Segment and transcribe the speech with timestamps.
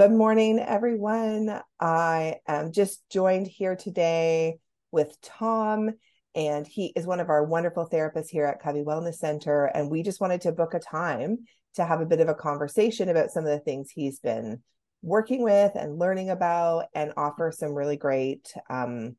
[0.00, 1.60] Good morning, everyone.
[1.78, 4.56] I am just joined here today
[4.90, 5.90] with Tom,
[6.34, 9.66] and he is one of our wonderful therapists here at Covey Wellness Center.
[9.66, 11.40] And we just wanted to book a time
[11.74, 14.62] to have a bit of a conversation about some of the things he's been
[15.02, 19.16] working with and learning about, and offer some really great um,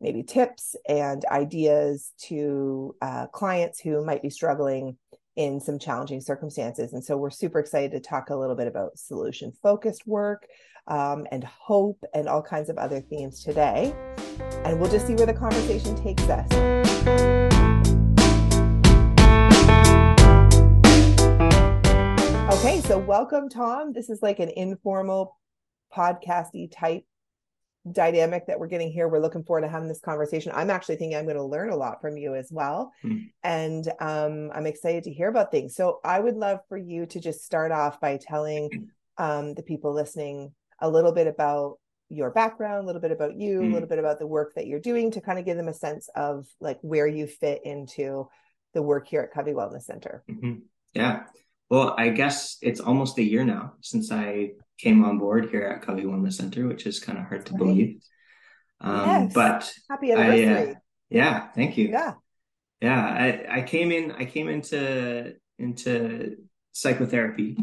[0.00, 4.98] maybe tips and ideas to uh, clients who might be struggling
[5.38, 6.92] in some challenging circumstances.
[6.92, 10.48] And so we're super excited to talk a little bit about solution focused work
[10.88, 13.94] um, and hope and all kinds of other themes today.
[14.64, 16.52] And we'll just see where the conversation takes us.
[22.58, 23.92] Okay, so welcome, Tom.
[23.92, 25.36] This is like an informal
[25.96, 27.04] podcasty type
[27.92, 29.08] dynamic that we're getting here.
[29.08, 30.52] We're looking forward to having this conversation.
[30.54, 32.92] I'm actually thinking I'm going to learn a lot from you as well.
[33.04, 33.30] Mm.
[33.42, 35.74] And um, I'm excited to hear about things.
[35.74, 39.92] So I would love for you to just start off by telling um, the people
[39.92, 43.70] listening a little bit about your background, a little bit about you, mm.
[43.70, 45.74] a little bit about the work that you're doing to kind of give them a
[45.74, 48.28] sense of like where you fit into
[48.74, 50.22] the work here at Covey Wellness Center.
[50.30, 50.60] Mm-hmm.
[50.94, 51.24] Yeah.
[51.70, 55.82] Well, I guess it's almost a year now since I came on board here at
[55.82, 58.00] Covey Wellness Center, which is kind of hard to believe.
[58.80, 59.32] Um, yes.
[59.34, 60.48] But happy anniversary!
[60.48, 60.74] I, uh,
[61.10, 61.88] yeah, thank you.
[61.88, 62.14] Yeah,
[62.80, 63.04] yeah.
[63.50, 64.12] I, I came in.
[64.12, 66.36] I came into into
[66.72, 67.56] psychotherapy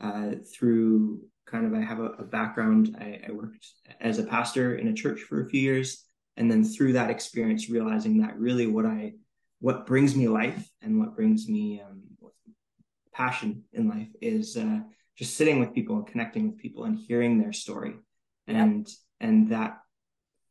[0.00, 1.74] uh, through kind of.
[1.74, 2.96] I have a, a background.
[2.98, 3.66] I, I worked
[4.00, 6.04] as a pastor in a church for a few years,
[6.36, 9.12] and then through that experience, realizing that really what I
[9.60, 12.02] what brings me life and what brings me um,
[13.12, 14.80] passion in life is uh,
[15.22, 17.94] just sitting with people and connecting with people and hearing their story
[18.48, 18.88] and
[19.20, 19.78] and that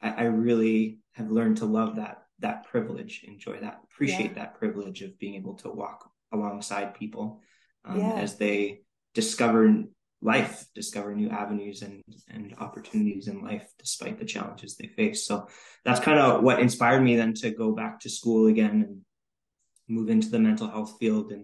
[0.01, 4.43] I, I, really have learned to love that that privilege enjoy that appreciate yeah.
[4.43, 7.41] that privilege of being able to walk alongside people
[7.83, 8.13] um, yeah.
[8.13, 8.79] as they
[9.13, 9.83] discover
[10.21, 15.47] life discover new avenues and and opportunities in life despite the challenges they face so
[15.83, 19.01] that's kind of what inspired me then to go back to school again and
[19.89, 21.43] move into the mental health field and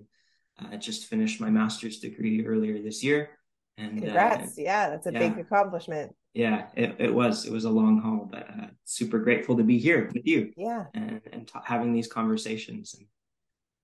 [0.59, 3.29] I just finished my master's degree earlier this year.
[3.77, 4.57] And congrats.
[4.57, 6.15] Uh, yeah, that's a yeah, big accomplishment.
[6.33, 7.45] Yeah, it, it was.
[7.45, 10.51] It was a long haul, but uh, super grateful to be here with you.
[10.57, 10.85] Yeah.
[10.93, 12.95] And, and t- having these conversations.
[12.95, 13.07] And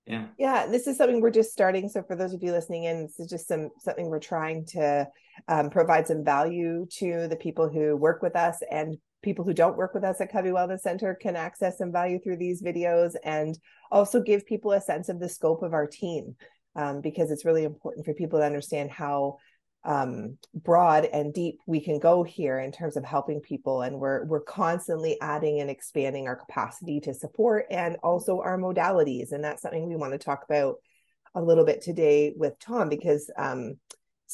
[0.06, 0.26] yeah.
[0.36, 0.66] Yeah.
[0.66, 1.88] This is something we're just starting.
[1.88, 5.08] So for those of you listening in, this is just some something we're trying to
[5.48, 9.76] um, provide some value to the people who work with us and people who don't
[9.76, 13.58] work with us at Covey Wellness Center can access some value through these videos and
[13.90, 16.36] also give people a sense of the scope of our team
[16.76, 19.38] um, because it's really important for people to understand how
[19.84, 23.82] um, broad and deep we can go here in terms of helping people.
[23.82, 29.32] And we're we're constantly adding and expanding our capacity to support and also our modalities.
[29.32, 30.76] And that's something we want to talk about
[31.34, 33.76] a little bit today with tom because um,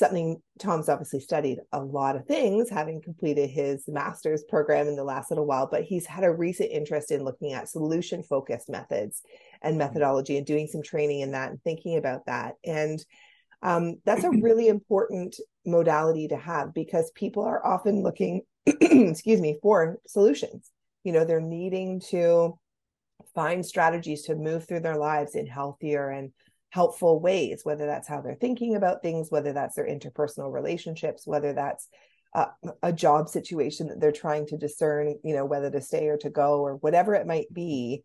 [0.01, 5.05] something tom's obviously studied a lot of things having completed his master's program in the
[5.05, 9.23] last little while but he's had a recent interest in looking at solution focused methods
[9.63, 9.79] and mm-hmm.
[9.79, 12.55] methodology and doing some training in that and thinking about that.
[12.65, 13.05] And
[13.63, 19.59] um, that's a really important modality to have because people are often looking, excuse me,
[19.63, 20.71] for solutions.
[21.05, 22.59] You know, they're needing to
[23.35, 26.33] find strategies to move through their lives in healthier and
[26.71, 31.53] helpful ways, whether that's how they're thinking about things, whether that's their interpersonal relationships, whether
[31.53, 31.89] that's
[32.35, 32.47] uh,
[32.83, 36.31] a job situation that they're trying to discern, you know, whether to stay or to
[36.31, 38.05] go or whatever it might be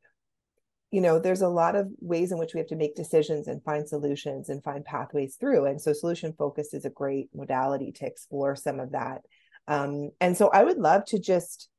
[0.92, 3.62] you know there's a lot of ways in which we have to make decisions and
[3.64, 5.66] find solutions and find pathways through.
[5.66, 9.22] And so solution focused is a great modality to explore some of that.
[9.68, 11.70] Um, and so i would love to just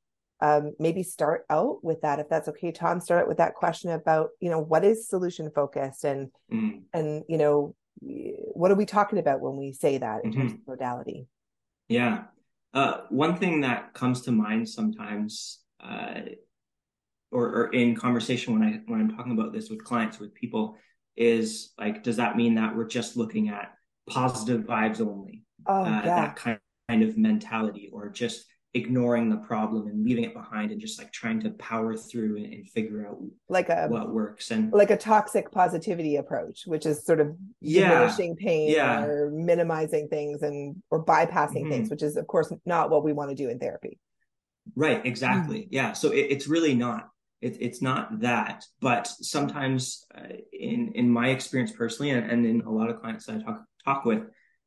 [0.41, 3.91] um, maybe start out with that if that's okay tom start out with that question
[3.91, 6.83] about you know what is solution focused and mm.
[6.93, 10.41] and you know what are we talking about when we say that in mm-hmm.
[10.41, 11.27] terms of modality
[11.89, 12.25] yeah
[12.75, 16.21] uh, one thing that comes to mind sometimes uh,
[17.33, 20.77] or, or in conversation when I when I'm talking about this with clients with people
[21.17, 23.73] is like, does that mean that we're just looking at
[24.09, 25.43] positive vibes only?
[25.67, 26.03] Oh, uh, yeah.
[26.03, 26.59] That kind
[26.89, 28.47] kind of mentality, or just
[28.77, 32.53] ignoring the problem and leaving it behind and just like trying to power through and,
[32.53, 33.17] and figure out
[33.49, 37.89] like a what works and like a toxic positivity approach which is sort of yeah,
[37.89, 39.03] diminishing pain yeah.
[39.03, 41.71] or minimizing things and or bypassing mm-hmm.
[41.71, 43.99] things which is of course not what we want to do in therapy
[44.75, 45.75] right exactly mm-hmm.
[45.75, 47.09] yeah so it, it's really not
[47.43, 52.63] it, it's not that, but sometimes uh, in in my experience personally, and, and, in
[52.63, 54.23] a lot of clients that I talk talk with,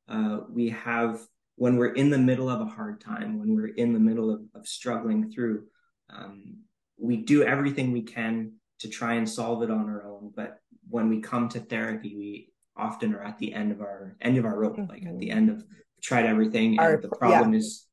[0.08, 1.20] uh, we have
[1.60, 4.40] when we're in the middle of a hard time, when we're in the middle of,
[4.56, 5.66] of struggling through,
[6.10, 6.60] um,
[6.98, 10.32] we do everything we can to try and solve it on our own.
[10.34, 10.52] But
[10.90, 14.46] when we come to therapy, we often are at the end of our end of
[14.46, 14.90] our rope, mm-hmm.
[14.90, 15.64] like at the end of
[16.02, 17.60] tried everything and Our- the problem yeah.
[17.60, 17.86] is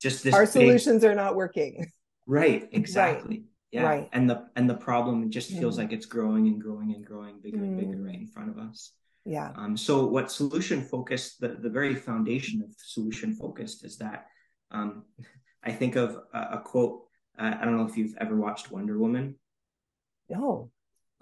[0.00, 1.72] just this our big- solutions are not working
[2.28, 3.42] right exactly
[3.72, 4.08] yeah Right.
[4.12, 5.78] and the and the problem just feels Mm.
[5.78, 8.06] like it's growing and growing and growing bigger and bigger Mm.
[8.06, 8.92] right in front of us
[9.24, 14.26] yeah um, so what solution focused, the, the very foundation of solution focused is that
[14.70, 15.04] um,
[15.62, 17.02] I think of a, a quote.
[17.38, 19.36] Uh, I don't know if you've ever watched Wonder Woman.
[20.28, 20.70] no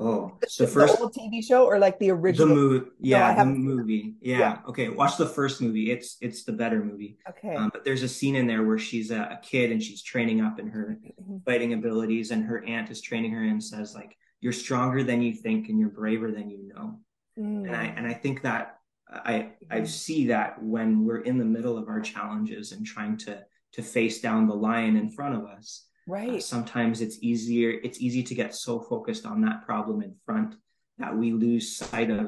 [0.00, 3.34] Oh, the, so first the tv show or like the the original movie, I yeah,
[3.34, 4.38] the movie, yeah.
[4.38, 4.58] Yeah.
[4.68, 5.90] Okay, watch the first movie.
[5.90, 7.18] It's it's the better movie.
[7.28, 10.02] okay Um, but there's a scene in there where she's a, a kid and she's
[10.02, 11.44] training up in her Mhm.
[11.44, 15.32] fighting abilities, and her aunt is training her and says like, "You're stronger than you
[15.34, 17.00] think, and you're braver than you know."
[17.38, 19.86] And I and I think that I I Mhm.
[19.86, 24.20] see that when we're in the middle of our challenges and trying to to face
[24.20, 28.34] down the lion in front of us, uh, right sometimes it's easier it's easy to
[28.34, 30.56] get so focused on that problem in front
[30.98, 32.26] that we lose sight of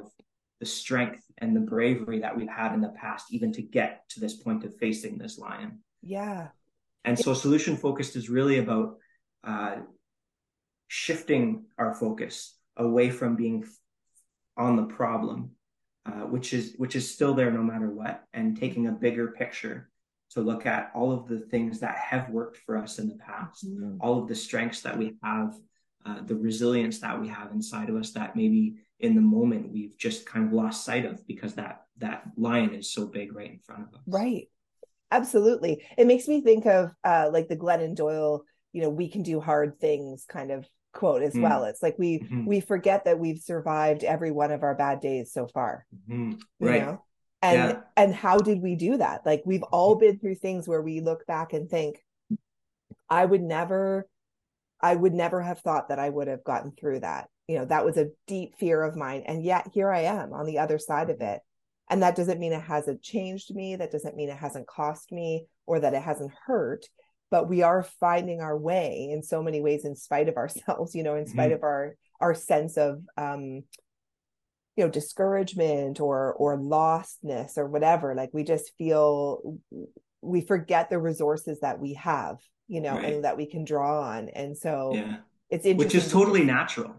[0.61, 4.21] the strength and the bravery that we've had in the past, even to get to
[4.21, 5.83] this point of facing this lion.
[6.03, 6.49] yeah
[7.05, 8.99] And so, solution focused is really about
[9.43, 9.77] uh,
[10.89, 13.65] shifting our focus away from being
[14.61, 15.51] on the problem,
[16.07, 19.91] uh, which is which is still there no matter what, and taking a bigger picture
[20.31, 23.67] to look at all of the things that have worked for us in the past,
[23.67, 23.97] Mhm.
[24.01, 25.59] all of the strengths that we have,
[26.07, 29.97] uh, the resilience that we have inside of us that maybe in the moment we've
[29.99, 33.59] just kind of lost sight of because that that lion is so big right in
[33.59, 34.01] front of us.
[34.07, 34.49] Right.
[35.11, 35.85] Absolutely.
[35.99, 39.41] It makes me think of uh like the Glennon Doyle, you know, we can do
[39.41, 41.43] hard things kind of quote as Mm.
[41.43, 41.65] well.
[41.65, 42.47] It's like we Mhm.
[42.47, 46.41] we forget that we've survived every one of our bad days so far, Mhm.
[46.59, 46.83] you Right.
[46.83, 47.03] know?
[47.43, 47.83] And Yeah.
[47.97, 49.25] and how did we do that?
[49.25, 52.05] Like we've all been through things where we look back and think
[53.09, 54.09] I would never
[54.83, 57.29] I would never have thought that I would have gotten through that.
[57.47, 60.47] You know, that was a deep fear of mine and yet here I am on
[60.47, 61.43] the other side of it.
[61.91, 63.77] And that doesn't mean it hasn't changed me.
[63.77, 66.87] That doesn't mean it hasn't cost me or that it hasn't hurt.
[67.31, 71.03] But we are finding our way in so many ways in spite of ourselves, you
[71.03, 71.57] know, in spite Mhm.
[71.57, 73.63] of our our sense of um,
[74.77, 78.15] you know, discouragement or or lostness or whatever.
[78.15, 79.59] Like we just feel
[80.23, 82.39] we forget the resources that we have,
[82.69, 83.15] you know, Right.
[83.15, 84.29] and that we can draw on.
[84.29, 85.17] And so Yeah.
[85.49, 85.77] it's interesting.
[85.79, 86.95] Which is totally natural.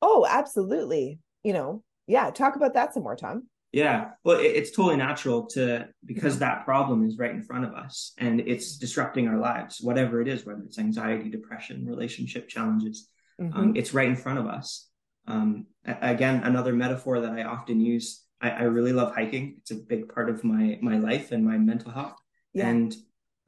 [0.00, 1.20] Oh, absolutely.
[1.42, 2.30] You know, yeah.
[2.30, 3.48] Talk about that some more, Tom.
[3.72, 4.10] Yeah.
[4.22, 8.12] Well, it, it's totally natural to because that problem is right in front of us
[8.18, 13.08] and it's disrupting our lives, whatever it is, whether it's anxiety, depression, relationship challenges,
[13.40, 13.56] Mhm.
[13.56, 14.88] um, it's right in front of us.
[15.26, 18.22] Um, again, another metaphor that I often use.
[18.42, 19.56] I, I really love hiking.
[19.58, 22.18] It's a big part of my my life and my mental health.
[22.52, 22.68] yeah.
[22.68, 22.94] And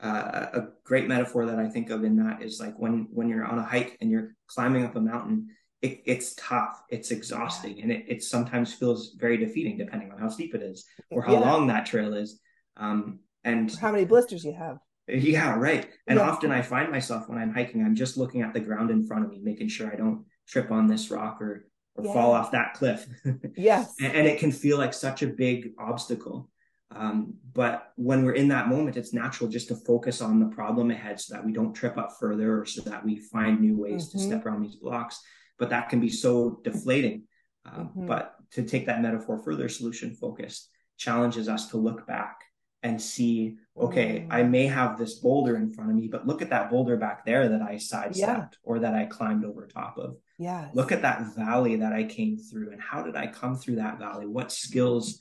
[0.00, 3.44] uh, a great metaphor that I think of in that is like when when you're
[3.52, 5.48] on a hike and you're climbing up a mountain,
[5.84, 10.28] it, it's tough, it's exhausting, and it, it sometimes feels very defeating depending on how
[10.31, 11.40] steep it is or how Yeah.
[11.40, 12.40] long that trail is.
[12.78, 14.78] Um, and How many blisters you have.
[15.06, 15.86] yeah, right.
[16.06, 16.28] And Yeah.
[16.31, 19.25] often I find myself when I'm hiking, I'm just looking at the ground in front
[19.26, 22.12] of me, making sure I don't trip on this rock or or Yeah.
[22.14, 23.06] fall off that cliff.
[23.56, 23.94] Yes.
[24.00, 26.50] and, and it can feel like such a big obstacle.
[26.90, 30.90] Um, but when we're in that moment, it's natural just to focus on the problem
[30.90, 34.08] ahead so that we don't trip up further or so that we find new ways
[34.08, 34.26] to Mhm.
[34.26, 35.20] step around these blocks.
[35.58, 37.25] But that can be so deflating.
[37.65, 38.06] Um, Mhm.
[38.06, 42.41] But to take that metaphor further, solution focused challenges us to look back
[42.82, 44.27] and see, okay, Mm.
[44.31, 47.25] I may have this boulder in front of me, but look at that boulder back
[47.25, 50.70] there that I sidestepped or that I climbed over top of Yeah.
[50.75, 53.99] look at that valley that I came through and how did I come through that
[53.99, 54.27] valley?
[54.27, 55.20] What skills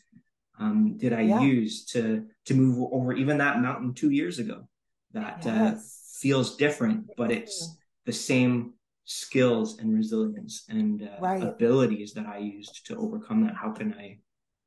[0.59, 1.41] um, did I Yeah.
[1.41, 4.67] use to to move over even that mountain two years ago?
[5.13, 5.75] That uh,
[6.19, 7.75] feels different, but it's
[8.05, 8.72] the same
[9.05, 11.43] skills and resilience and uh, Right.
[11.43, 13.55] abilities that I used to overcome that.
[13.55, 14.19] How can I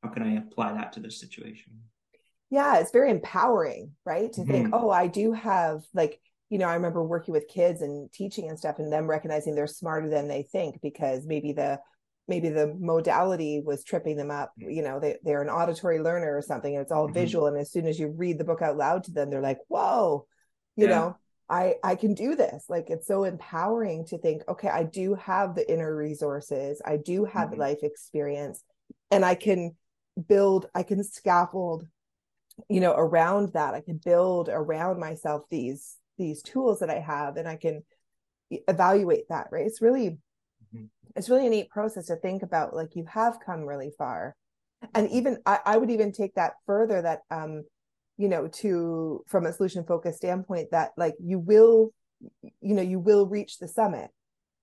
[0.03, 1.73] how can I apply that to this situation?
[2.49, 4.71] yeah it's very empowering right to think Mhm.
[4.73, 8.57] oh i do have like you know i remember working with kids and teaching and
[8.57, 11.81] stuff and them recognizing they're smarter than they think because maybe the
[12.29, 16.41] maybe the modality was tripping them up you know they, they're an auditory learner or
[16.41, 17.15] something and it's all Mhm.
[17.15, 19.59] visual and as soon as you read the book out loud to them they're like
[19.67, 20.25] whoa
[20.77, 20.91] you Yeah.
[20.91, 21.17] know
[21.49, 22.65] i i can do this.
[22.69, 26.81] Like it's so empowering to think okay i do have the inner resources.
[26.85, 27.59] I do have Mhm.
[27.59, 28.63] life experience
[29.11, 29.77] and i can
[30.29, 31.87] build i can scaffold
[32.69, 33.75] you know around that.
[33.75, 37.85] I can build around myself these these tools that i have and i can
[38.51, 39.67] evaluate that right?
[39.67, 40.19] It's really
[40.75, 40.89] Mhm.
[41.15, 44.35] it's really a neat process to think about like you have come really far.
[44.95, 47.65] And even I, I would even take that further that um
[48.17, 51.93] you know to from a solution focused standpoint that like you will
[52.61, 54.11] you know you will reach the summit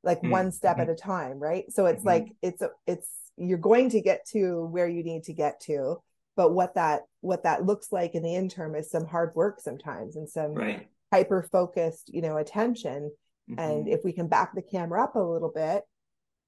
[0.03, 0.81] like Mm, one step mhm.
[0.81, 1.71] at a time right?
[1.71, 2.07] So it's Mhm.
[2.07, 6.01] like it's a, it's you're going to get to where you need to get to
[6.35, 10.15] but what that what that looks like in the interim is some hard work sometimes
[10.15, 10.87] and some right.
[11.11, 13.11] hyper focused you know attention.
[13.57, 15.83] And if we can back the camera up a little bit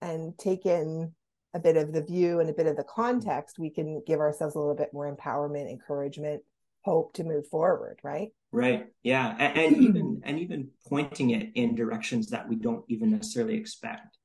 [0.02, 1.14] and take in
[1.54, 4.56] a bit of the view and a bit of the context we can give ourselves
[4.56, 6.42] a little bit more empowerment encouragement
[6.86, 8.86] hope to move forward right Right.
[9.04, 9.36] Yeah.
[9.38, 14.18] And, and even and even pointing it in directions that we don't even necessarily expect.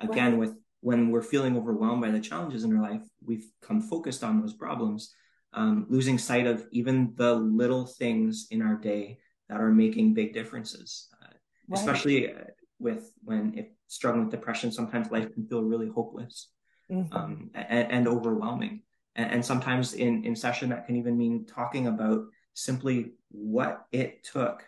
[0.00, 0.38] Again, Right.
[0.38, 4.40] with when we're feeling overwhelmed by the challenges in our life, we've come focused on
[4.40, 5.14] those problems,
[5.52, 9.18] um, losing sight of even the little things in our day
[9.48, 11.08] that are making big differences.
[11.20, 11.34] Uh,
[11.68, 11.78] Right.
[11.78, 16.48] Especially uh, with when if struggling with depression, sometimes life can feel really hopeless
[16.90, 17.12] Mhm.
[17.12, 18.83] um, and, and overwhelming.
[19.16, 24.24] And, and sometimes in, in session, that can even mean talking about simply what it
[24.24, 24.64] took,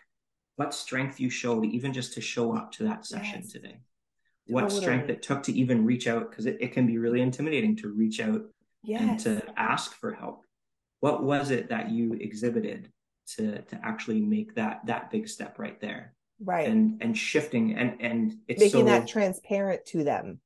[0.55, 3.51] what strength you showed, even just to show up to that session Yes.
[3.51, 3.77] today.
[4.47, 4.81] What Totally.
[4.81, 7.89] strength it took to even reach out, because it, it can be really intimidating to
[7.89, 8.41] reach out
[8.93, 10.43] and to ask for help.
[11.01, 12.91] What was it that you exhibited
[13.35, 16.13] to to actually make that that big step right there?
[16.39, 20.39] right And and shifting and and it's making so that transparent to them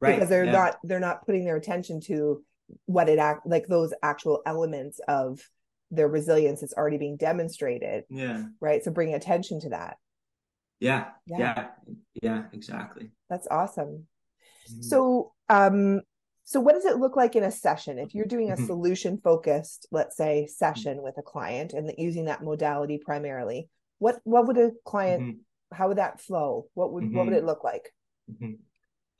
[0.00, 0.52] right because they're yeah.
[0.52, 2.42] not they're not putting their attention to
[2.86, 5.40] what it act like those actual elements of
[5.90, 9.96] their resilience is already being demonstrated yeah right so bring attention to that
[10.80, 11.38] yeah Yeah.
[11.38, 11.68] yeah
[12.22, 13.10] yeah exactly.
[13.28, 14.06] that's awesome
[14.68, 14.82] Mhm.
[14.82, 16.00] so um
[16.44, 18.66] so what does it look like in a session if you're doing a Mhm.
[18.66, 24.46] solution focused let's say session with a client and using that modality primarily what what
[24.46, 25.38] would a client Mhm.
[25.76, 27.38] how would that flow what would what would Mhm.
[27.38, 27.92] it look like.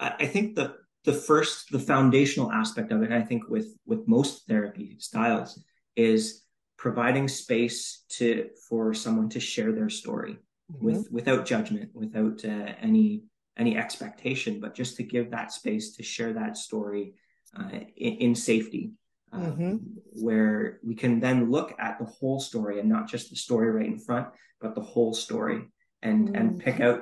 [0.00, 4.06] I, I think the the first the foundational aspect of it, I think with with
[4.06, 5.62] most therapy styles,
[5.96, 6.42] is
[6.76, 10.36] providing space to for someone to share their story
[10.72, 10.84] Mm-hmm.
[10.86, 13.24] with without judgment, without uh, any
[13.58, 17.14] any expectation, but just to give that space to share that story
[17.58, 18.92] uh, in, in safety.
[19.32, 19.80] Um, Mhm.
[20.26, 23.86] Where we can then look at the whole story and not just the story right
[23.86, 24.28] in front,
[24.60, 25.68] but the whole story
[26.02, 26.38] and Mm.
[26.38, 27.00] and pick out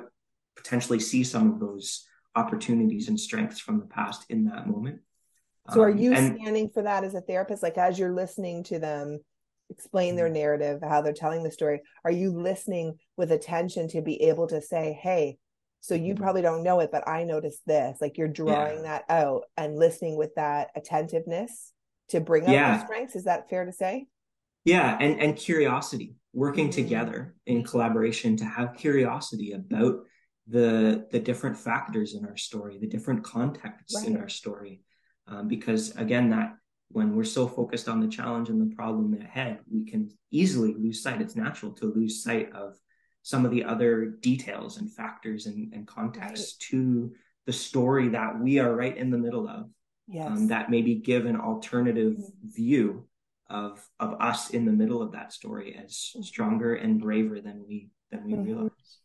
[0.55, 5.01] potentially see some of those opportunities and strengths from the past in that moment.
[5.69, 7.63] So are Um, you and scanning for that as a therapist?
[7.63, 9.19] Like as you're listening to them
[9.69, 10.33] explain their Mm-hmm.
[10.33, 14.61] narrative, how they're telling the story, are you listening with attention to be able to
[14.61, 15.37] say, hey,
[15.79, 16.17] so you Mhm.
[16.17, 17.99] probably don't know it, but I noticed this.
[18.01, 18.81] Like you're drawing Yeah.
[18.83, 21.71] that out and listening with that attentiveness
[22.09, 22.73] to bring up Yeah.
[22.73, 23.15] those strengths.
[23.15, 24.07] Is that fair to say?
[24.65, 26.73] yeah, and and curiosity, working Mhm.
[26.73, 30.05] together in collaboration to have curiosity about
[30.47, 34.81] the the different factors in our story, the different contexts in our story,
[35.27, 36.55] um, because again, that
[36.89, 41.01] when we're so focused on the challenge and the problem ahead, we can easily lose
[41.01, 41.21] sight.
[41.21, 42.75] It's natural to lose sight of
[43.23, 47.13] some of the other details and factors and, and contexts to
[47.45, 49.69] the story that we are right in the middle of.
[50.07, 50.27] Yes.
[50.27, 52.53] um, that maybe give an alternative Mhm.
[52.53, 53.07] view
[53.49, 57.91] of of us in the middle of that story as stronger and braver than we
[58.09, 58.45] than we Mhm.
[58.45, 58.99] realize.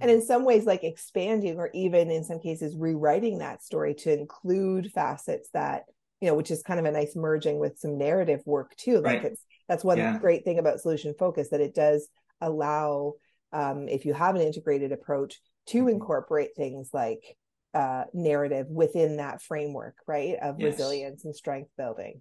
[0.00, 4.12] And in some ways like expanding or even in some cases rewriting that story to
[4.12, 5.84] include facets that
[6.20, 9.18] you know which is kind of a nice merging with some narrative work too like
[9.18, 9.32] Right.
[9.32, 10.18] it's that's one Yeah.
[10.18, 12.08] great thing about solution focus that it does
[12.40, 13.14] allow
[13.52, 15.90] um, if you have an integrated approach to Mhm.
[15.92, 17.36] incorporate things like
[17.74, 20.72] uh, narrative within that framework right of Yes.
[20.72, 22.20] resilience and strength building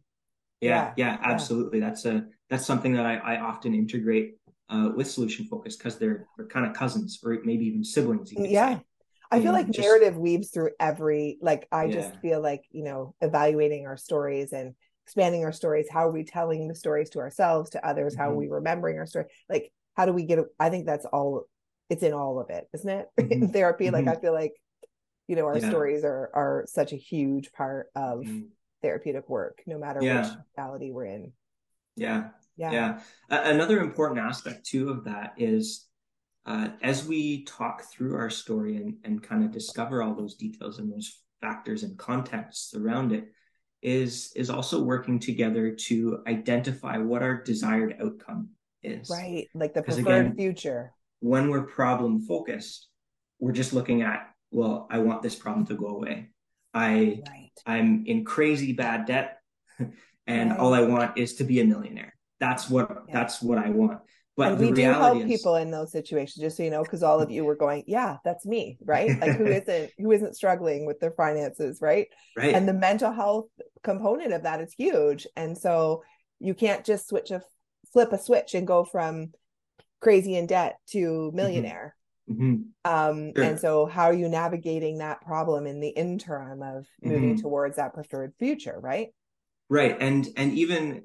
[0.61, 1.79] yeah, Yeah, yeah, absolutely.
[1.79, 4.35] That's a that's something that I, I often integrate
[4.69, 8.31] uh, with solution focus because they're they're kind of cousins or maybe even siblings.
[8.33, 8.83] Yeah say.
[9.31, 12.83] i feel know, like just- narrative weaves through every like i just feel like you
[12.83, 14.73] know evaluating our stories and
[15.05, 18.33] expanding our stories how are we telling the stories to ourselves to others how are
[18.33, 18.38] Mhm.
[18.38, 21.45] we remembering our story like how do we get i think that's all
[21.89, 23.53] it's in all of it isn't it in Mhm.
[23.53, 24.11] therapy like Mhm.
[24.17, 24.53] i feel like
[25.27, 25.69] you know our Yeah.
[25.69, 28.49] stories are are such a huge part of Mhm.
[28.83, 30.21] therapeutic work no matter Yeah.
[30.21, 31.33] which modality we're in
[31.95, 32.99] Yeah, yeah, Yeah.
[33.29, 35.85] A- another important aspect too of that is
[36.45, 40.79] uh, as we talk through our story and, and kind of discover all those details
[40.79, 43.25] and those factors and contexts around it
[43.81, 48.49] is is also working together to identify what our desired outcome
[48.83, 49.09] is.
[49.09, 52.87] right like the preferred again- future When we're problem focused,
[53.39, 54.19] we're just looking at,
[54.51, 56.29] well, I want this problem to go away.
[56.73, 59.27] I right I'm in crazy bad debt
[60.27, 60.59] and Right.
[60.59, 62.13] all I want is to be a millionaire.
[62.39, 63.13] That's what Yeah.
[63.13, 64.00] that's what I want.
[64.38, 67.03] But and we do help is people in those situations just so you know because
[67.03, 70.86] all of you were going yeah that's me right like who isn't who isn't struggling
[70.86, 72.55] with their finances right right.
[72.55, 73.48] and the mental health
[73.84, 76.03] component of that is huge and so
[76.39, 77.41] you can't just switch a
[77.91, 79.34] flip a switch and go from
[80.00, 81.98] crazy in debt to millionaire
[82.29, 82.67] Mhm.
[82.86, 83.43] um Sure.
[83.43, 87.41] and so how are you navigating that problem in the interim of moving Mhm.
[87.41, 89.10] towards that preferred future right
[89.69, 89.95] right.
[89.99, 91.03] And and even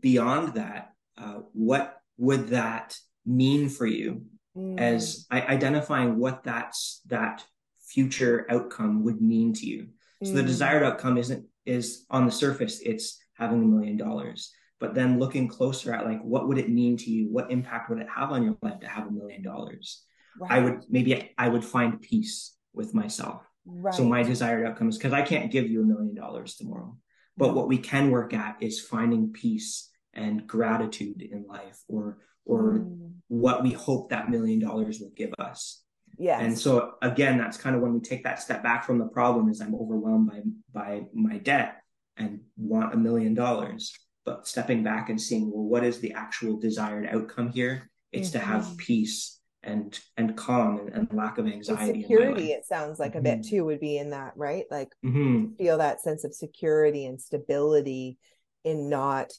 [0.00, 4.22] beyond that uh, what would that mean for you
[4.56, 4.78] mm.
[4.78, 7.44] as identifying what that's that
[7.86, 9.88] future outcome would mean to you?
[10.24, 10.36] So mm.
[10.36, 14.50] the desired outcome isn't is on the surface it's having a million dollars.
[14.78, 17.28] But then looking closer at like what would it mean to you?
[17.30, 20.02] What impact would it have on your life to have a million dollars?
[20.48, 23.42] I would maybe i would find peace with myself.
[23.66, 23.94] Right.
[23.94, 26.96] so my desired outcome is because i can't give you a million dollars tomorrow
[27.36, 32.80] but what we can work at is finding peace and gratitude in life or or
[32.80, 33.12] mm.
[33.28, 35.82] what we hope that million dollars will give us
[36.18, 39.06] yeah and so again that's kind of when we take that step back from the
[39.06, 40.40] problem is i'm overwhelmed by
[40.72, 41.76] by my debt
[42.16, 43.92] and want a million dollars
[44.24, 48.38] but stepping back and seeing well what is the actual desired outcome here it's mm-hmm.
[48.38, 48.76] to have mm-hmm.
[48.76, 53.18] peace and and calm and, and lack of anxiety security it sounds like mm-hmm.
[53.18, 53.50] a bit mm-hmm.
[53.50, 55.52] too would be in that right like mm-hmm.
[55.56, 58.18] feel that sense of security and stability
[58.64, 59.32] in not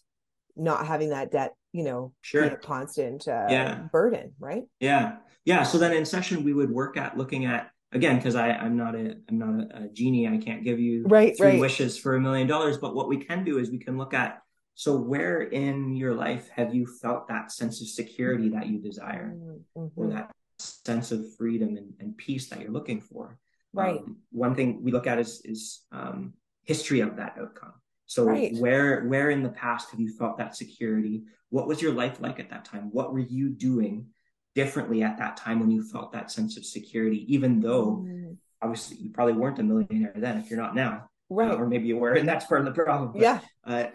[0.55, 3.75] not having that debt you know sure a constant uh, yeah.
[3.91, 8.17] burden right yeah yeah so then in session we would work at looking at again
[8.17, 11.35] because i i'm not a i'm not a, a, genie i can't give you right
[11.35, 11.59] three right.
[11.59, 14.41] wishes for a million dollars but what we can do is we can look at
[14.81, 19.33] so where in your life have you felt that sense of security that you desire
[19.35, 19.87] mm-hmm.
[19.95, 23.37] or that sense of freedom and, and, peace that you're looking for
[23.73, 25.61] right um, one thing we look at is is
[25.91, 26.33] um,
[26.63, 27.73] history of that outcome
[28.11, 28.53] so right.
[28.57, 31.23] where where in the past have you felt that security?
[31.49, 32.89] What was your life like at that time?
[32.91, 34.07] What were you doing
[34.53, 38.35] differently at that time when you felt that sense of security, even though mm.
[38.61, 41.07] obviously you probably weren't a millionaire then if you're not now.
[41.31, 41.51] Uh, right.
[41.51, 43.13] Uh, or maybe you were, and that's part of the problem.
[43.13, 43.39] But, yeah.
[43.63, 43.85] Uh,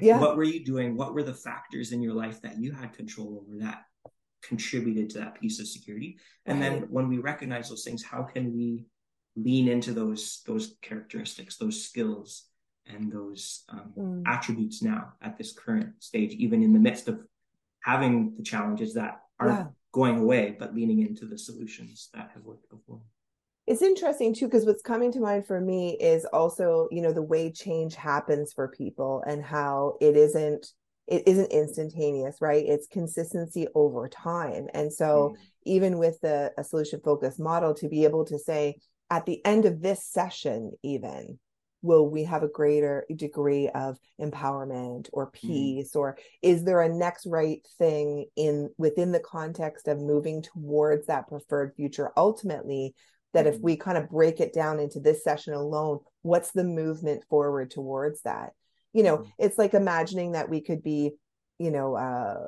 [0.00, 0.18] yeah.
[0.18, 0.96] What were you doing?
[0.96, 3.84] What were the factors in your life that you had control over that
[4.42, 6.18] contributed to that piece of security?
[6.46, 6.70] And right.
[6.70, 8.86] then when we recognize those things, how can we
[9.36, 12.44] lean into those those characteristics, those skills,
[12.86, 14.22] and those um, mm.
[14.26, 17.20] attributes now at this current stage, even in the midst of
[17.82, 19.66] having the challenges that are yeah.
[19.92, 23.00] going away, but leaning into the solutions that have worked before.
[23.66, 27.22] It's interesting too, because what's coming to mind for me is also, you know, the
[27.22, 30.72] way change happens for people and how it isn't
[31.08, 32.64] it isn't instantaneous, right?
[32.66, 34.66] It's consistency over time.
[34.74, 35.40] And so mm.
[35.64, 38.76] even with the a solution focused model, to be able to say
[39.10, 41.38] at the end of this session, even
[41.82, 45.46] will we have a greater degree of empowerment or mm-hmm.
[45.48, 46.00] peace mm.
[46.00, 51.28] or is there a next right thing in within the context of moving towards that
[51.28, 52.94] preferred future ultimately
[53.36, 53.64] that if mm-hmm.
[53.64, 58.22] we kind of break it down into this session alone what's the movement forward towards
[58.22, 58.50] that
[58.92, 59.26] you know mm.
[59.38, 61.12] it's like imagining that we could be
[61.58, 62.44] you know uh,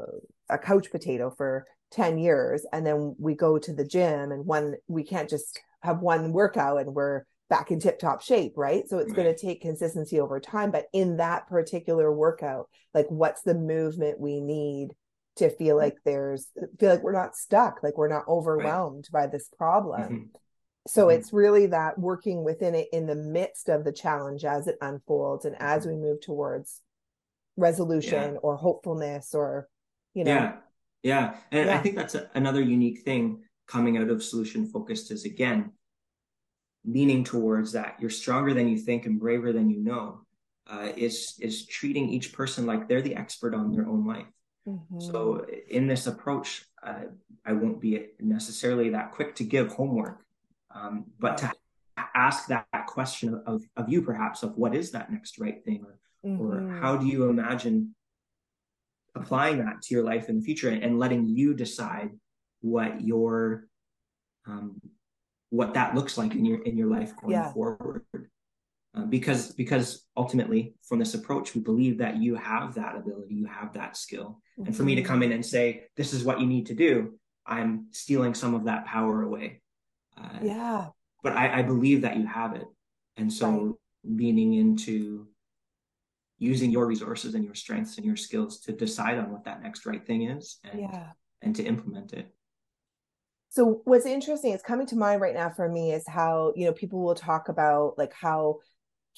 [0.48, 4.74] a couch potato for 10 years and then we go to the gym and one
[4.88, 8.88] we can't just have one workout and we're back in tip top shape, right?
[8.88, 9.16] So it's right.
[9.16, 10.70] going to take consistency over time.
[10.70, 14.88] But in that particular workout, like what's the movement we need
[15.36, 16.48] to feel like there's,
[16.78, 19.24] feel like we're not stuck, like we're not overwhelmed right.
[19.24, 20.02] by this problem.
[20.02, 20.24] Mm-hmm.
[20.88, 21.18] So mm-hmm.
[21.18, 25.44] it's really that working within it in the midst of the challenge as it unfolds
[25.44, 25.96] and as mm-hmm.
[25.96, 26.80] we move towards
[27.56, 28.38] resolution yeah.
[28.42, 29.68] or hopefulness or,
[30.14, 30.32] you know.
[30.32, 30.56] Yeah.
[31.02, 31.36] Yeah.
[31.52, 31.74] And yeah.
[31.76, 35.72] I think that's a, another unique thing coming out of solution focused is again,
[36.84, 40.20] leaning towards that you're stronger than you think and braver than you know
[40.70, 44.26] uh, is is treating each person like they're the expert on their own life
[44.66, 45.00] mm-hmm.
[45.00, 47.02] so in this approach uh,
[47.44, 50.24] i won't be necessarily that quick to give homework
[50.74, 51.52] um, but to
[52.14, 56.28] ask that, question of, of you perhaps of what is that next right thing or,
[56.28, 56.42] mm-hmm.
[56.42, 57.94] or how do you imagine
[59.14, 62.10] applying that to your life in the future and, and letting you decide
[62.60, 63.66] what your
[64.46, 64.80] um,
[65.50, 67.52] what that looks like in your in your life going yeah.
[67.52, 68.04] forward
[68.94, 73.46] uh, because because ultimately from this approach we believe that you have that ability you
[73.46, 74.66] have that skill mm-hmm.
[74.66, 77.18] and for me to come in and say this is what you need to do
[77.46, 79.60] i'm stealing some of that power away
[80.18, 80.86] uh, yeah.
[81.22, 82.66] But I, I, believe that you have it.
[83.16, 85.26] And so leaning into
[86.38, 89.86] using your resources and your strengths and your skills to decide on what that next
[89.86, 91.10] right thing is and yeah.
[91.42, 92.32] and to implement it.
[93.50, 96.72] So what's interesting is coming to mind right now for me is how you know
[96.72, 98.58] people will talk about like how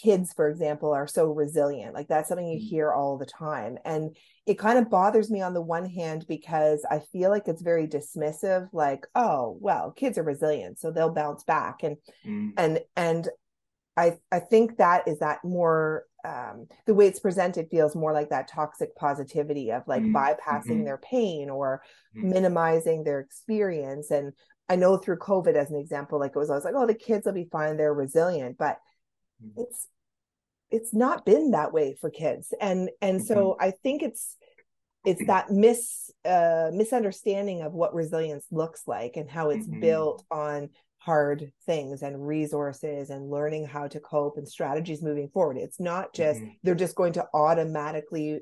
[0.02, 2.68] kids for example are so resilient like that's something you mm.
[2.68, 6.84] hear all the time and it kind of bothers me on the one hand because
[6.90, 11.44] i feel like it's very dismissive like oh well kids are resilient so they'll bounce
[11.44, 12.50] back and mm.
[12.56, 13.28] and and
[13.96, 18.30] i i think that is that more um, the way it's presented feels more like
[18.30, 20.16] that toxic positivity of like mm-hmm.
[20.16, 20.84] bypassing mm-hmm.
[20.84, 21.82] their pain or
[22.16, 22.30] mm-hmm.
[22.30, 24.10] minimizing their experience.
[24.10, 24.32] And
[24.68, 27.26] I know through COVID, as an example, like it was, always like, oh, the kids
[27.26, 28.78] will be fine, they're resilient, but.
[29.56, 29.88] It's
[30.70, 33.26] it's not been that way for kids and and mm-hmm.
[33.26, 34.36] so i think it's
[35.04, 39.80] it's that mis uh misunderstanding of what resilience looks like and how it's mm-hmm.
[39.80, 45.56] built on hard things and resources and learning how to cope and strategies moving forward
[45.56, 46.50] it's not just mm-hmm.
[46.62, 48.40] they're just going to automatically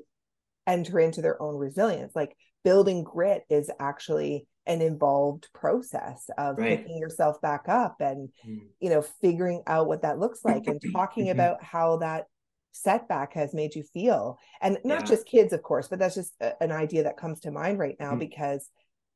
[0.67, 6.79] enter into their own resilience like building grit is actually an involved process of right.
[6.79, 8.59] picking yourself back up and mm.
[8.79, 11.31] you know figuring out what that looks like and talking mm-hmm.
[11.31, 12.25] about how that
[12.71, 15.05] setback has made you feel and not yeah.
[15.05, 17.95] just kids of course but that's just a, an idea that comes to mind right
[17.99, 18.19] now mm.
[18.19, 18.69] because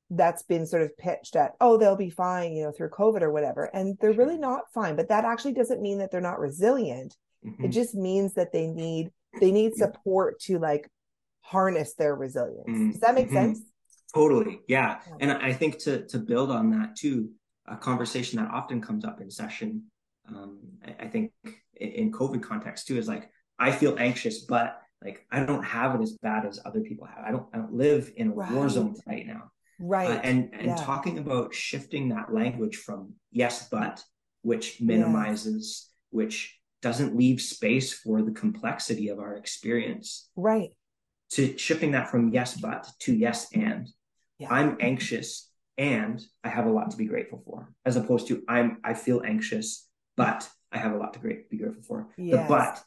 [0.10, 3.32] that's been sort of pitched at oh they'll be fine you know through covid or
[3.32, 7.16] whatever and they're really not fine but that actually doesn't mean that they're not resilient
[7.46, 7.66] mm-hmm.
[7.66, 10.90] it just means that they need they need support to like
[11.42, 12.92] harness their resilience mm-hmm.
[12.92, 13.54] does that make mm-hmm.
[13.54, 13.62] sense
[14.14, 14.62] Totally.
[14.68, 15.00] Yeah.
[15.20, 17.32] And I think to to build on that too,
[17.68, 19.84] a conversation that often comes up in session,
[20.28, 21.32] um, I, I, think
[21.76, 26.02] in COVID context too, is like, I feel anxious, but like I don't have it
[26.02, 27.26] as bad as other people have.
[27.26, 28.52] I don't I don't live in a right.
[28.52, 29.52] war zone right now.
[29.80, 30.12] Right.
[30.12, 30.76] Uh, and and yeah.
[30.76, 34.04] talking about shifting that language from yes, but,
[34.44, 36.18] which minimizes, yeah.
[36.18, 40.30] which doesn't leave space for the complexity of our experience.
[40.36, 40.70] Right.
[41.32, 43.90] To shifting that from yes, but to yes, and
[44.44, 44.54] yeah.
[44.54, 48.78] I'm anxious and I have a lot to be grateful for, as opposed to I'm
[48.84, 52.08] I feel anxious, but I have a lot to great, be grateful for.
[52.18, 52.48] Yes.
[52.48, 52.84] The but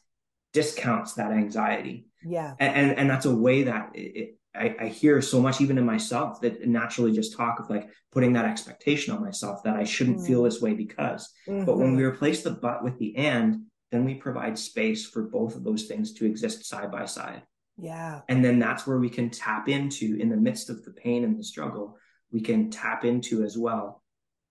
[0.53, 2.07] discounts that anxiety.
[2.23, 2.53] Yeah.
[2.59, 5.77] And and, and that's a way that it, it, I, I hear so much even
[5.77, 9.83] in myself that naturally just talk of like putting that expectation on myself that I
[9.83, 10.27] shouldn't mm.
[10.27, 11.31] feel this way because.
[11.47, 11.65] Mm-hmm.
[11.65, 12.13] But when we mm-hmm.
[12.13, 16.13] replace the but with the and, then we provide space for both of those things
[16.13, 17.43] to exist side by side.
[17.77, 18.21] Yeah.
[18.27, 21.37] And then that's where we can tap into in the midst of the pain and
[21.37, 21.97] the struggle,
[22.31, 24.03] we can tap into as well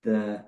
[0.03, 0.45] the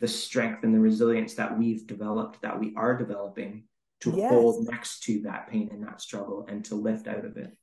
[0.00, 3.64] the strength and the resilience that we've developed that we are developing
[4.00, 4.32] to yes.
[4.32, 7.56] hold next to that pain and that struggle and to lift out of it.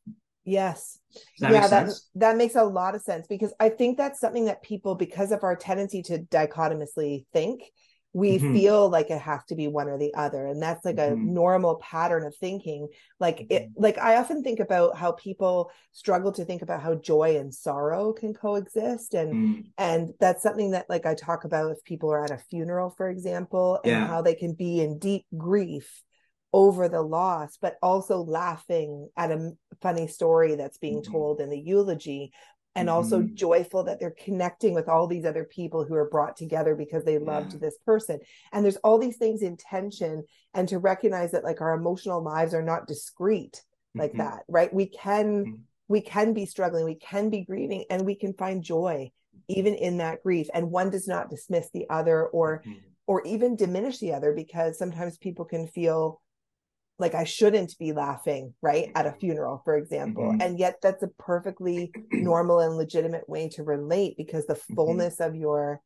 [0.46, 1.00] Yes.
[1.40, 4.64] That yeah, that that makes a lot of sense because I think that's something that
[4.64, 7.64] people because of our tendency to dichotomously think
[8.14, 8.54] we mm-hmm.
[8.54, 11.14] feel like it has to be one or the other and that's like mm-hmm.
[11.14, 12.88] a normal pattern of thinking
[13.20, 13.84] like it mm-hmm.
[13.84, 18.12] like i often think about how people struggle to think about how joy and sorrow
[18.12, 19.66] can coexist and mm.
[19.78, 23.10] and that's something that like i talk about if people are at a funeral for
[23.10, 24.08] example and yeah.
[24.08, 26.02] how they can be in deep grief
[26.52, 31.12] over the loss but also laughing at a funny story that's being mm-hmm.
[31.12, 32.32] told in the eulogy
[32.76, 32.96] and mm-hmm.
[32.96, 37.04] also joyful that they're connecting with all these other people who are brought together because
[37.04, 37.60] they loved yeah.
[37.60, 38.20] this person
[38.52, 42.54] and there's all these things in tension and to recognize that like our emotional lives
[42.54, 43.64] are not discrete
[43.96, 44.20] like mm-hmm.
[44.20, 45.56] that right we can mm-hmm.
[45.88, 49.12] we can be struggling we can be grieving and we can find joy
[49.48, 52.78] even in that grief and one does not dismiss the other or mm-hmm.
[53.08, 56.22] or even diminish the other because sometimes people can feel
[57.00, 60.26] like I shouldn't be laughing, right, at a funeral, for example.
[60.26, 60.42] Mm-hmm.
[60.42, 64.76] And yet that's a perfectly normal and legitimate way to relate because the mm-hmm.
[64.76, 65.30] fullness mm-hmm.
[65.30, 65.82] of your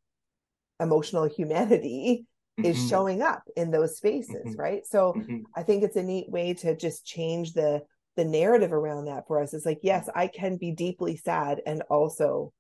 [0.80, 2.26] emotional humanity
[2.60, 2.70] mm-hmm.
[2.70, 4.60] is showing up in those spaces, mm-hmm.
[4.60, 4.88] right?
[4.88, 5.40] So mm-hmm.
[5.56, 7.84] I think it's a neat way to just change the
[8.16, 9.56] the narrative around that for us.
[9.56, 12.54] It's like, yes, I can be deeply sad and also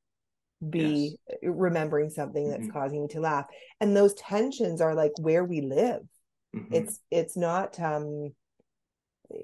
[0.67, 1.39] be yes.
[1.43, 3.45] remembering something that's causing me to laugh.
[3.79, 6.01] And those tensions are like where we live.
[6.71, 8.31] It's it's not um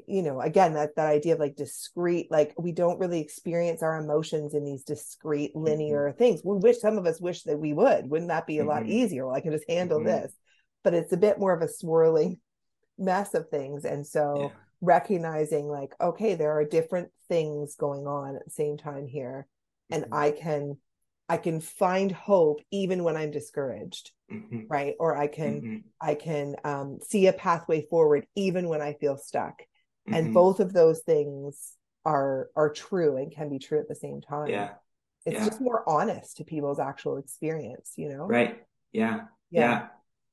[0.07, 3.97] you know again that that idea of like discrete like we don't really experience our
[3.97, 5.65] emotions in these discrete mm-hmm.
[5.65, 6.17] linear mm-hmm.
[6.17, 8.69] things we wish some of us wish that we would wouldn't that be a mm-hmm.
[8.69, 10.07] lot easier well i can just handle mm-hmm.
[10.07, 10.33] this
[10.83, 12.39] but it's a bit more of a swirling
[12.97, 14.49] mess of things and so yeah.
[14.81, 19.47] recognizing like okay there are different things going on at the same time here
[19.89, 20.13] and mm-hmm.
[20.13, 20.77] i can
[21.27, 24.61] i can find hope even when i'm discouraged mm-hmm.
[24.69, 29.17] right or i can i can um, see a pathway forward even when i feel
[29.17, 29.61] stuck
[30.09, 30.25] mm-hmm.
[30.25, 31.73] and both of those things
[32.05, 34.71] are are true and can be true at the same time yeah
[35.25, 35.45] it's yeah.
[35.45, 39.21] just more honest to people's actual experience you know right yeah.
[39.51, 39.61] yeah.
[39.61, 39.87] yeah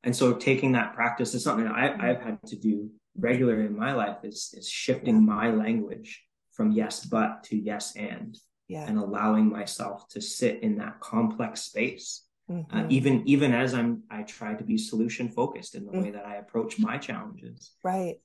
[0.04, 2.00] and so taking that practice is something I, mm-hmm.
[2.00, 7.04] i've had to do regularly in my life is is shifting my language from yes
[7.04, 8.86] but to yes and yeah.
[8.86, 12.78] and allowing myself to sit in that complex space uh, mm-hmm.
[12.78, 16.02] uh, even even as i'm i try to be solution focused in the mm-hmm.
[16.02, 18.16] way that i approach my challenges right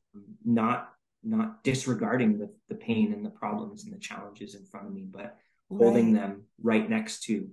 [0.46, 0.90] not
[1.24, 5.06] not disregarding the, the pain and the problems and the challenges in front of me,
[5.10, 5.38] but
[5.70, 6.22] holding right.
[6.22, 7.50] them right next to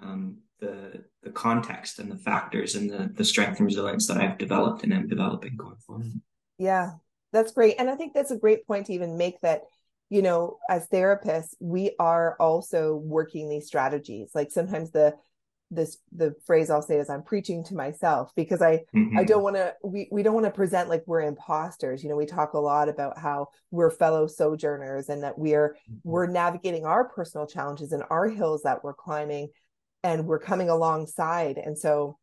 [0.00, 4.38] um, the the context and the factors and the the strength and resilience that I've
[4.38, 6.12] developed and am developing going forward.
[6.58, 6.92] Yeah,
[7.32, 9.62] that's great, and I think that's a great point to even make that.
[10.10, 14.30] You know, as therapists, we are also working these strategies.
[14.34, 15.14] Like sometimes the
[15.70, 19.18] this the phrase I'll say is I'm preaching to myself because I mm-hmm.
[19.18, 22.02] I don't want to we we don't want to present like we're imposters.
[22.02, 25.94] You know, we talk a lot about how we're fellow sojourners and that we're mm-hmm.
[26.04, 29.48] we're navigating our personal challenges and our hills that we're climbing
[30.02, 31.58] and we're coming alongside.
[31.58, 32.18] And so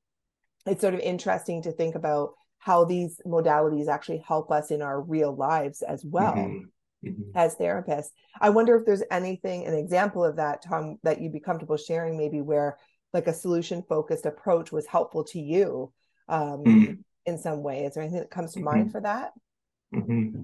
[0.65, 5.01] it's sort of interesting to think about how these modalities actually help us in our
[5.01, 6.36] real lives as well.
[6.36, 6.65] Mm-hmm.
[7.04, 7.32] Mm-hmm.
[7.34, 8.10] as therapists.
[8.39, 12.15] I wonder if there's anything, an example of that, Tom, that you'd be comfortable sharing,
[12.15, 12.77] maybe where
[13.13, 15.91] like a solution focused approach was helpful to you
[16.28, 16.97] um, mm.
[17.26, 17.86] in some way.
[17.86, 18.65] Is there anything that comes to mm-hmm.
[18.65, 19.32] mind for that?
[19.93, 20.41] Mm-hmm.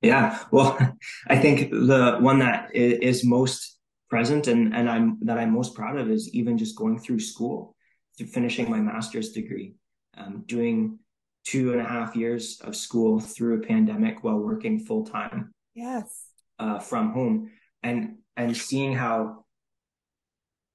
[0.00, 0.78] Yeah, well,
[1.28, 3.78] I think the one that is most
[4.10, 7.74] present and and I'm that I'm most proud of is even just going through school,
[8.16, 9.74] through finishing my master's degree,
[10.16, 10.98] um, doing
[11.44, 15.52] two and a half years of school through a pandemic while working full time.
[15.74, 16.26] Yes.
[16.58, 17.50] Uh, from home,
[17.82, 19.44] and and seeing how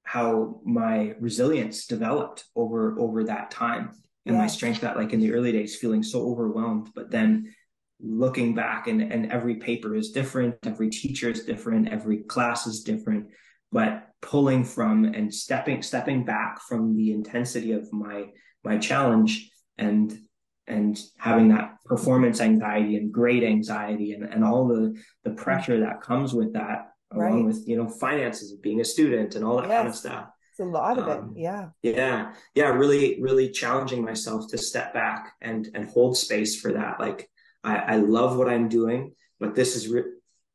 [0.08, 3.90] how my resilience developed over over that time
[4.24, 4.40] and yeah.
[4.40, 7.54] my strength that like in the early days feeling so overwhelmed but then
[8.00, 12.84] looking back and and every paper is different every teacher is different every class is
[12.84, 13.26] different
[13.70, 18.24] but pulling from and stepping stepping back from the intensity of my
[18.64, 20.18] my challenge and
[20.66, 26.00] and having that performance anxiety and grade anxiety and, and all the the pressure that
[26.00, 27.30] comes with that right.
[27.30, 29.76] along with you know finances of being a student and all that yes.
[29.76, 30.28] kind of stuff.
[30.50, 31.68] It's a lot of um, it yeah.
[31.82, 32.32] yeah.
[32.54, 37.00] Yeah really really challenging myself to step back and and hold space for that.
[37.00, 37.30] Like
[37.64, 40.04] i i love what i'm doing but this is re-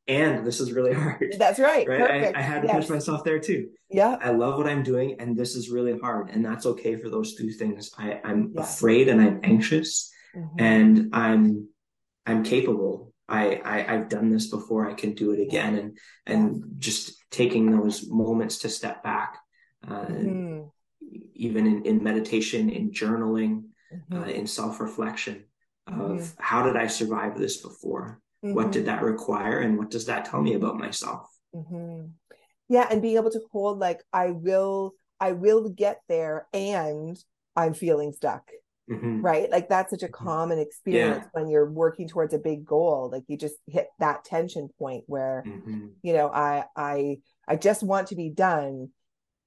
[0.07, 1.35] and this is really hard.
[1.37, 1.87] That's right.
[1.87, 2.35] Right?
[2.35, 2.75] I, I, had to yes.
[2.75, 3.69] push myself there too.
[3.89, 4.17] Yeah.
[4.21, 7.35] I love what i'm doing and this is really hard and that's okay for those
[7.35, 7.91] two things.
[7.97, 8.61] I i'm yeah.
[8.61, 10.59] afraid and i'm anxious mm-hmm.
[10.59, 11.69] and i'm
[12.25, 14.89] i'm capable I, I I've done this before.
[14.89, 19.37] I can do it again, and and just taking those moments to step back,
[19.87, 20.63] uh, mm-hmm.
[21.33, 24.23] even in, in meditation, in journaling, mm-hmm.
[24.23, 25.45] uh, in self reflection
[25.87, 26.25] of mm-hmm.
[26.39, 28.19] how did I survive this before?
[28.41, 28.97] What did mm-hmm.
[28.97, 31.29] that require, and what does that tell me about myself?
[31.55, 32.07] Mm-hmm.
[32.67, 37.17] Yeah, and being able to hold like I will I will get there, and
[37.55, 38.51] I'm feeling stuck
[38.91, 39.21] Mm-hmm.
[39.21, 40.25] right like that's such a mm-hmm.
[40.25, 41.29] common experience yeah.
[41.31, 45.41] when you're working towards a big goal like you just hit that tension point where
[45.47, 45.87] mm-hmm.
[46.01, 48.89] you know i i i just want to be done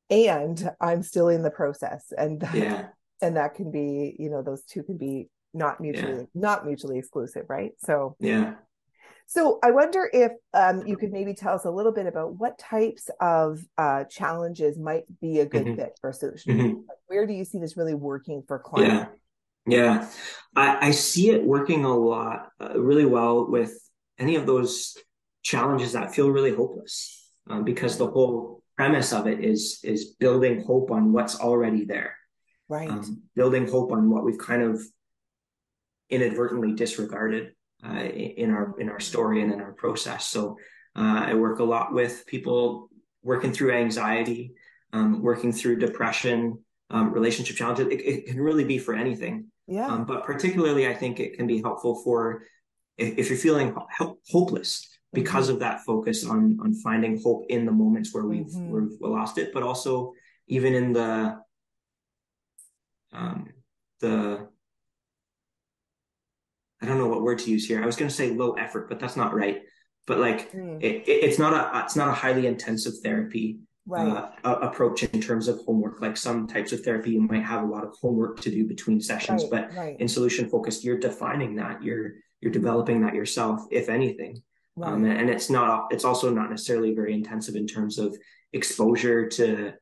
[0.08, 2.86] and i'm still in the process and that, yeah.
[3.20, 6.22] and that can be you know those two can be not mutually yeah.
[6.34, 8.54] not mutually exclusive right so yeah
[9.26, 12.58] so I wonder if um, you could maybe tell us a little bit about what
[12.58, 15.76] types of uh, challenges might be a good mm-hmm.
[15.76, 16.56] fit for a solution.
[16.56, 16.74] Mm-hmm.
[16.88, 19.10] Like where do you see this really working for clients?
[19.66, 20.08] Yeah,
[20.54, 23.72] I, I see it working a lot, uh, really well with
[24.18, 24.96] any of those
[25.42, 30.62] challenges that feel really hopeless, um, because the whole premise of it is is building
[30.64, 32.16] hope on what's already there,
[32.68, 32.88] right?
[32.88, 34.82] Um, building hope on what we've kind of
[36.10, 37.52] inadvertently disregarded
[37.84, 40.26] uh, in our in our story and in our process.
[40.26, 40.58] So
[40.96, 42.88] uh, I work a lot with people
[43.22, 44.54] working through anxiety,
[44.92, 46.58] um, working through depression,
[46.90, 47.88] um, relationship challenges.
[47.88, 49.50] It, it, can really be for anything.
[49.66, 49.88] Yeah.
[49.88, 52.42] Um, but particularly, I think it can be helpful for
[52.96, 55.54] if, if you're feeling ho- hopeless because mm-hmm.
[55.54, 58.70] of that focus on on finding hope in the moments where we've mm-hmm.
[58.70, 60.12] we've lost it, but also
[60.46, 61.38] even in the
[63.12, 63.48] um,
[64.00, 64.48] the
[66.80, 67.82] I don't know what word to use here.
[67.82, 69.62] I was going to say low effort, but that's not right.
[70.06, 70.80] But like mm.
[70.82, 74.30] it, it, it's not a it's not a highly intensive therapy right.
[74.44, 76.00] uh, approach in terms of homework.
[76.00, 79.00] Like some types of therapy, you might have a lot of homework to do between
[79.00, 79.96] sessions, right, but right.
[80.00, 81.82] in solution focused, you're defining that.
[81.82, 84.42] You're you're developing that yourself, if anything.
[84.76, 84.92] Right.
[84.92, 85.92] Um, and it's not.
[85.92, 88.16] It's also not necessarily very intensive in terms of
[88.52, 89.72] exposure to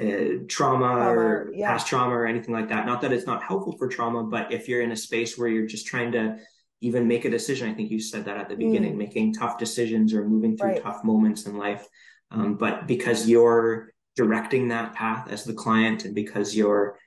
[0.00, 1.70] uh, trauma, or yeah.
[1.70, 2.86] past trauma or anything like that.
[2.86, 5.66] Not that it's not helpful for trauma, but if you're in a space where you're
[5.66, 6.38] just trying to
[6.82, 8.98] even make a decision, I think you said that at the beginning, mm.
[8.98, 11.88] making tough decisions or moving through tough moments in life,
[12.30, 16.98] um, but because you're directing that path as the client and because you're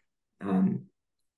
[0.41, 0.84] um,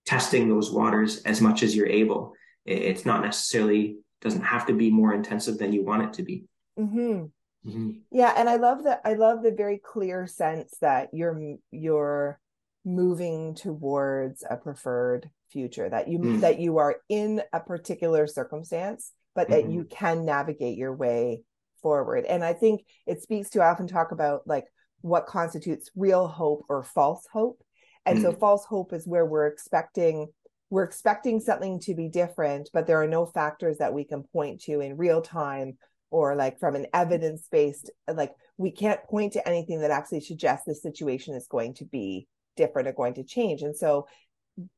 [0.06, 2.34] testing those waters as much as you're able,
[2.65, 6.46] it's not necessarily doesn't have to be more intensive than you want it to be.
[6.78, 7.26] Mm-hmm.
[7.67, 7.91] Mm-hmm.
[8.12, 9.02] Yeah, and I love that.
[9.06, 12.39] I love the very clear sense that you're you're
[12.84, 16.41] moving towards a preferred future that you mm.
[16.41, 19.72] that you are in a particular circumstance but that mm-hmm.
[19.72, 21.41] you can navigate your way
[21.82, 22.26] forward.
[22.26, 24.65] And I think it speaks to I often talk about like
[25.02, 27.62] what constitutes real hope or false hope.
[28.06, 28.22] And mm.
[28.22, 30.28] so false hope is where we're expecting
[30.70, 34.62] we're expecting something to be different, but there are no factors that we can point
[34.62, 35.78] to in real time
[36.12, 40.65] or like from an evidence based like we can't point to anything that actually suggests
[40.65, 43.63] the situation is going to be different or going to change.
[43.63, 44.08] And so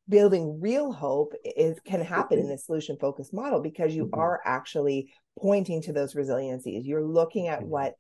[0.08, 4.20] building real hope is can happen in this solution focused model because you mm-hmm.
[4.20, 6.86] are actually pointing to those resiliencies.
[6.86, 7.70] You're looking at mm-hmm.
[7.70, 7.94] what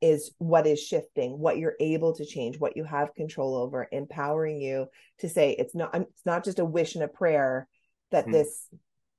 [0.00, 4.60] is what is shifting, what you're able to change, what you have control over, empowering
[4.60, 4.86] you
[5.18, 7.68] to say it's not it's not just a wish and a prayer
[8.10, 8.32] that mm-hmm.
[8.32, 8.68] this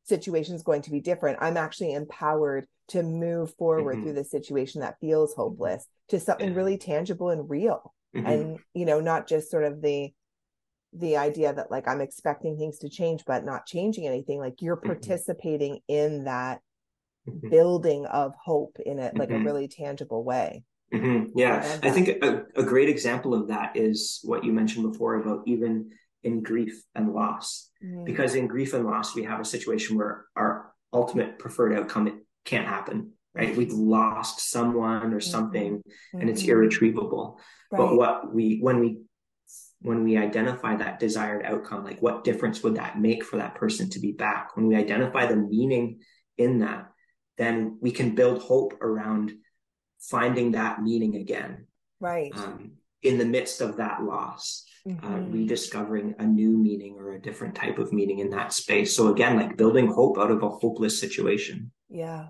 [0.03, 1.37] situation is going to be different.
[1.41, 4.03] I'm actually empowered to move forward mm-hmm.
[4.03, 5.41] through this situation that feels mm-hmm.
[5.41, 7.93] hopeless to something really tangible and real.
[8.15, 8.27] Mm-hmm.
[8.27, 10.11] And you know, not just sort of the
[10.93, 14.39] the idea that like I'm expecting things to change but not changing anything.
[14.39, 14.87] Like you're mm-hmm.
[14.87, 16.59] participating in that
[17.27, 17.49] mm-hmm.
[17.49, 20.63] building of hope in it like a really tangible way.
[20.93, 21.37] Mm-hmm.
[21.37, 25.43] Yeah, I think a, a great example of that is what you mentioned before about
[25.47, 25.91] even
[26.23, 27.69] in grief and loss.
[27.83, 28.03] Mm-hmm.
[28.03, 32.67] Because in grief and loss, we have a situation where our ultimate preferred outcome can't
[32.67, 33.55] happen, right?
[33.55, 35.31] We've lost someone or mm-hmm.
[35.31, 36.19] something mm-hmm.
[36.19, 36.51] and it's mm-hmm.
[36.51, 37.39] irretrievable.
[37.71, 37.77] Right.
[37.77, 38.97] But what we, when we,
[39.81, 43.89] when we identify that desired outcome, like what difference would that make for that person
[43.89, 44.55] to be back?
[44.55, 46.01] When we identify the meaning
[46.37, 46.91] in that,
[47.37, 49.31] then we can build hope around
[49.99, 51.65] finding that meaning again.
[51.99, 52.31] Right.
[52.35, 55.13] Um, in the midst of that loss, uh, mm-hmm.
[55.13, 58.95] uh, rediscovering a new meaning or a different type of meaning in that space.
[58.95, 61.71] So again, like building hope out of a hopeless situation.
[61.89, 62.27] Yeah.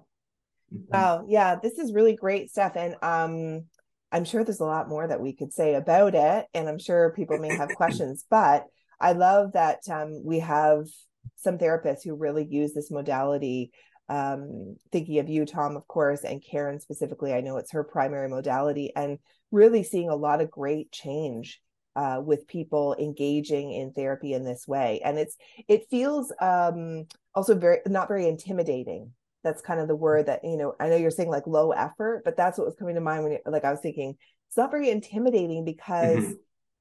[0.74, 0.94] Mm-hmm.
[0.94, 1.26] Wow.
[1.28, 1.56] Yeah.
[1.62, 2.74] This is really great stuff.
[2.76, 3.66] And um,
[4.12, 6.46] I'm sure there's a lot more that we could say about it.
[6.54, 8.66] And I'm sure people may have questions, but
[9.00, 10.88] I love that um, we have
[11.36, 13.72] some therapists who really use this modality
[14.10, 17.34] um, thinking of you, Tom, of course, and Karen specifically.
[17.34, 19.20] I know it's her primary modality, and
[19.52, 21.62] really seeing a lot of great change
[21.96, 25.00] uh, with people engaging in therapy in this way.
[25.04, 29.14] And it's it feels um, also very not very intimidating.
[29.44, 30.76] That's kind of the word that you know.
[30.80, 33.32] I know you're saying like low effort, but that's what was coming to mind when
[33.34, 34.16] you, like I was thinking
[34.48, 36.34] it's not very intimidating because mm-hmm.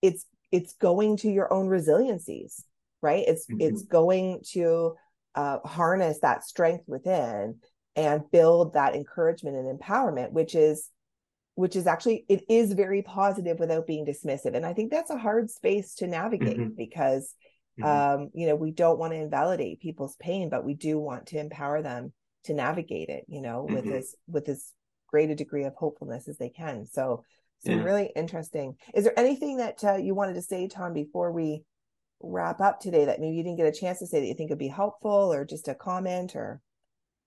[0.02, 2.62] it's it's going to your own resiliencies,
[3.00, 3.24] right?
[3.26, 3.60] It's mm-hmm.
[3.60, 4.94] it's going to
[5.34, 7.60] uh, harness that strength within
[7.96, 10.90] and build that encouragement and empowerment which is
[11.54, 15.18] which is actually it is very positive without being dismissive and i think that's a
[15.18, 16.76] hard space to navigate mm-hmm.
[16.76, 17.34] because
[17.80, 18.22] mm-hmm.
[18.22, 21.38] um you know we don't want to invalidate people's pain but we do want to
[21.38, 22.12] empower them
[22.44, 23.92] to navigate it you know with mm-hmm.
[23.92, 24.72] this with as
[25.08, 27.24] great a degree of hopefulness as they can so
[27.60, 27.82] so yeah.
[27.82, 31.62] really interesting is there anything that uh, you wanted to say tom before we
[32.22, 34.50] wrap up today that maybe you didn't get a chance to say that you think
[34.50, 36.60] would be helpful or just a comment or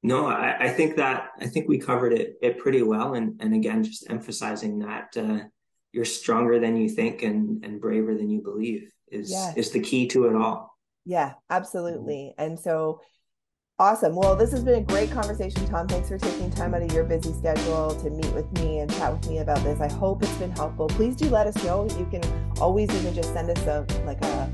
[0.02, 3.54] no I, I think that i think we covered it it pretty well and and
[3.54, 5.40] again just emphasizing that uh,
[5.92, 9.56] you're stronger than you think and and braver than you believe is yes.
[9.58, 12.44] is the key to it all yeah absolutely mm-hmm.
[12.44, 13.02] and so
[13.80, 14.16] Awesome.
[14.16, 15.88] Well, this has been a great conversation, Tom.
[15.88, 19.12] Thanks for taking time out of your busy schedule to meet with me and chat
[19.12, 19.82] with me about this.
[19.82, 20.88] I hope it's been helpful.
[20.88, 21.88] Please do let us know.
[21.98, 22.22] You can
[22.62, 24.52] always even just send us a like a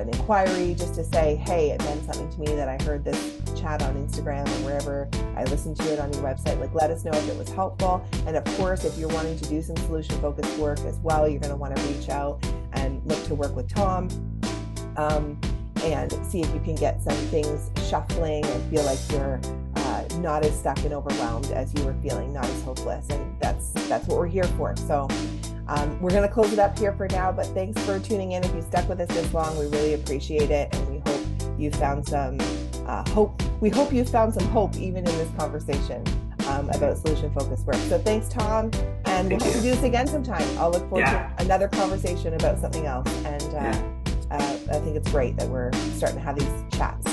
[0.00, 3.40] an inquiry just to say, hey, it meant something to me that I heard this
[3.58, 6.58] chat on Instagram or wherever I listened to it on your website.
[6.58, 8.04] Like, let us know if it was helpful.
[8.26, 11.40] And of course, if you're wanting to do some solution focused work as well, you're
[11.40, 14.08] going to want to reach out and look to work with Tom.
[14.96, 15.40] Um,
[15.84, 19.40] and see if you can get some things shuffling and feel like you're
[19.76, 23.08] uh, not as stuck and overwhelmed as you were feeling, not as hopeless.
[23.10, 24.76] And that's that's what we're here for.
[24.76, 25.08] So
[25.68, 28.42] um, we're going to close it up here for now, but thanks for tuning in.
[28.44, 30.74] If you stuck with us this long, we really appreciate it.
[30.74, 31.20] And we hope
[31.58, 32.38] you found some
[32.86, 33.40] uh, hope.
[33.60, 36.04] We hope you found some hope even in this conversation
[36.48, 37.76] um, about solution focused work.
[37.76, 38.70] So thanks, Tom.
[39.04, 40.42] And Thank we'll have to do this again sometime.
[40.58, 41.28] I'll look forward yeah.
[41.28, 43.08] to another conversation about something else.
[43.24, 43.89] And uh, yeah.
[44.30, 44.36] Uh,
[44.70, 47.06] I think it's great that we're starting to have these chats.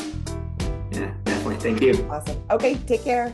[0.91, 1.57] Yeah, definitely.
[1.57, 2.07] Thank you.
[2.09, 2.41] Awesome.
[2.51, 3.33] Okay, take care.